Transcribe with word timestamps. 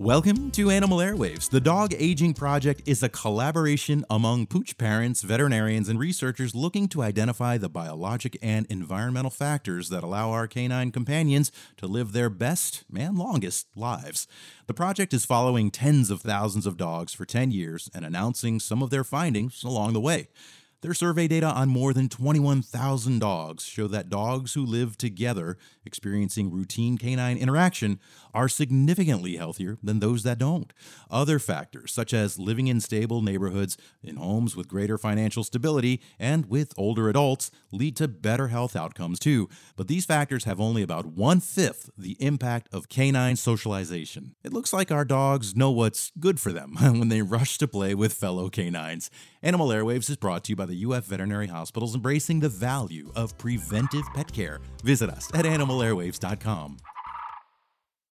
Welcome 0.00 0.52
to 0.52 0.70
Animal 0.70 0.98
Airwaves. 0.98 1.50
The 1.50 1.60
Dog 1.60 1.92
Aging 1.92 2.34
Project 2.34 2.82
is 2.86 3.02
a 3.02 3.08
collaboration 3.08 4.04
among 4.08 4.46
pooch 4.46 4.78
parents, 4.78 5.22
veterinarians, 5.22 5.88
and 5.88 5.98
researchers 5.98 6.54
looking 6.54 6.86
to 6.90 7.02
identify 7.02 7.58
the 7.58 7.68
biologic 7.68 8.38
and 8.40 8.64
environmental 8.70 9.32
factors 9.32 9.88
that 9.88 10.04
allow 10.04 10.30
our 10.30 10.46
canine 10.46 10.92
companions 10.92 11.50
to 11.78 11.88
live 11.88 12.12
their 12.12 12.30
best 12.30 12.84
and 12.96 13.18
longest 13.18 13.66
lives. 13.74 14.28
The 14.68 14.72
project 14.72 15.12
is 15.12 15.24
following 15.24 15.72
tens 15.72 16.12
of 16.12 16.20
thousands 16.20 16.64
of 16.64 16.76
dogs 16.76 17.12
for 17.12 17.24
10 17.24 17.50
years 17.50 17.90
and 17.92 18.04
announcing 18.04 18.60
some 18.60 18.84
of 18.84 18.90
their 18.90 19.02
findings 19.02 19.64
along 19.64 19.94
the 19.94 20.00
way. 20.00 20.28
Their 20.80 20.94
survey 20.94 21.26
data 21.26 21.46
on 21.46 21.70
more 21.70 21.92
than 21.92 22.08
21,000 22.08 23.18
dogs 23.18 23.64
show 23.64 23.88
that 23.88 24.08
dogs 24.08 24.54
who 24.54 24.64
live 24.64 24.96
together, 24.96 25.58
experiencing 25.84 26.52
routine 26.52 26.96
canine 26.96 27.36
interaction, 27.36 27.98
are 28.32 28.48
significantly 28.48 29.34
healthier 29.34 29.76
than 29.82 29.98
those 29.98 30.22
that 30.22 30.38
don't. 30.38 30.72
Other 31.10 31.40
factors, 31.40 31.92
such 31.92 32.14
as 32.14 32.38
living 32.38 32.68
in 32.68 32.80
stable 32.80 33.22
neighborhoods, 33.22 33.76
in 34.04 34.18
homes 34.18 34.54
with 34.54 34.68
greater 34.68 34.96
financial 34.96 35.42
stability, 35.42 36.00
and 36.16 36.46
with 36.46 36.72
older 36.76 37.08
adults, 37.08 37.50
lead 37.72 37.96
to 37.96 38.06
better 38.06 38.46
health 38.46 38.76
outcomes 38.76 39.18
too. 39.18 39.48
But 39.74 39.88
these 39.88 40.06
factors 40.06 40.44
have 40.44 40.60
only 40.60 40.82
about 40.82 41.06
one 41.06 41.40
fifth 41.40 41.90
the 41.98 42.16
impact 42.20 42.72
of 42.72 42.88
canine 42.88 43.34
socialization. 43.34 44.36
It 44.44 44.52
looks 44.52 44.72
like 44.72 44.92
our 44.92 45.04
dogs 45.04 45.56
know 45.56 45.72
what's 45.72 46.12
good 46.20 46.38
for 46.38 46.52
them 46.52 46.76
when 46.80 47.08
they 47.08 47.22
rush 47.22 47.58
to 47.58 47.66
play 47.66 47.96
with 47.96 48.12
fellow 48.12 48.48
canines. 48.48 49.10
Animal 49.42 49.68
Airwaves 49.68 50.08
is 50.08 50.16
brought 50.16 50.44
to 50.44 50.52
you 50.52 50.56
by 50.56 50.67
the 50.68 50.84
UF 50.84 51.04
Veterinary 51.06 51.48
Hospitals, 51.48 51.94
embracing 51.94 52.40
the 52.40 52.48
value 52.48 53.10
of 53.16 53.36
preventive 53.38 54.04
pet 54.14 54.32
care. 54.32 54.60
Visit 54.84 55.10
us 55.10 55.28
at 55.34 55.44
animalairwaves.com. 55.44 56.76